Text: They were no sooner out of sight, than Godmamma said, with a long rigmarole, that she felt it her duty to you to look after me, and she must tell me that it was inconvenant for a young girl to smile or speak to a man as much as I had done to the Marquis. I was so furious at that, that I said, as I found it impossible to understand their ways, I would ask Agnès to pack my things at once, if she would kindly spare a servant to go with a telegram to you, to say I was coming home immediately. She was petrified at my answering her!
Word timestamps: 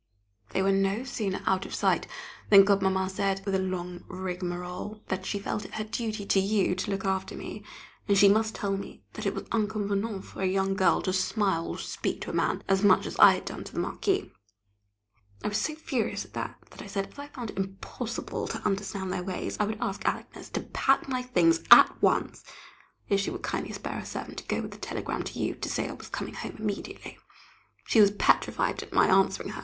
They 0.49 0.63
were 0.63 0.71
no 0.71 1.03
sooner 1.03 1.43
out 1.45 1.63
of 1.63 1.75
sight, 1.75 2.07
than 2.49 2.65
Godmamma 2.65 3.07
said, 3.07 3.43
with 3.45 3.53
a 3.53 3.59
long 3.59 4.03
rigmarole, 4.07 5.03
that 5.09 5.27
she 5.27 5.37
felt 5.37 5.63
it 5.63 5.75
her 5.75 5.83
duty 5.83 6.25
to 6.25 6.39
you 6.39 6.73
to 6.73 6.89
look 6.89 7.05
after 7.05 7.35
me, 7.35 7.63
and 8.07 8.17
she 8.17 8.27
must 8.27 8.55
tell 8.55 8.75
me 8.75 9.03
that 9.13 9.27
it 9.27 9.35
was 9.35 9.43
inconvenant 9.53 10.23
for 10.25 10.41
a 10.41 10.47
young 10.47 10.73
girl 10.73 11.03
to 11.03 11.13
smile 11.13 11.67
or 11.67 11.77
speak 11.77 12.21
to 12.21 12.31
a 12.31 12.33
man 12.33 12.63
as 12.67 12.81
much 12.81 13.05
as 13.05 13.15
I 13.19 13.33
had 13.33 13.45
done 13.45 13.63
to 13.63 13.73
the 13.73 13.79
Marquis. 13.79 14.31
I 15.43 15.49
was 15.49 15.59
so 15.59 15.75
furious 15.75 16.25
at 16.25 16.33
that, 16.33 16.55
that 16.71 16.81
I 16.81 16.87
said, 16.87 17.09
as 17.11 17.19
I 17.19 17.27
found 17.27 17.51
it 17.51 17.57
impossible 17.59 18.47
to 18.47 18.65
understand 18.65 19.13
their 19.13 19.21
ways, 19.21 19.55
I 19.59 19.65
would 19.65 19.77
ask 19.79 20.01
Agnès 20.03 20.51
to 20.53 20.61
pack 20.61 21.07
my 21.09 21.21
things 21.21 21.61
at 21.69 21.95
once, 22.01 22.43
if 23.07 23.19
she 23.19 23.29
would 23.29 23.43
kindly 23.43 23.71
spare 23.73 23.99
a 23.99 24.05
servant 24.07 24.39
to 24.39 24.45
go 24.47 24.61
with 24.63 24.73
a 24.73 24.79
telegram 24.79 25.21
to 25.25 25.37
you, 25.37 25.53
to 25.53 25.69
say 25.69 25.87
I 25.87 25.91
was 25.93 26.09
coming 26.09 26.33
home 26.33 26.55
immediately. 26.57 27.19
She 27.85 28.01
was 28.01 28.09
petrified 28.09 28.81
at 28.81 28.91
my 28.93 29.05
answering 29.05 29.49
her! 29.49 29.59